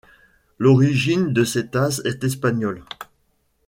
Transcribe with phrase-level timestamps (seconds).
[0.57, 2.83] L'origine de ces tasses est espagnole.